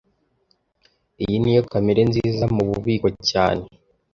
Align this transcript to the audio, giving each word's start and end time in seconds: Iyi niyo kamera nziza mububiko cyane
Iyi 1.23 1.35
niyo 1.41 1.61
kamera 1.71 2.01
nziza 2.09 2.43
mububiko 2.55 3.07
cyane 3.29 3.63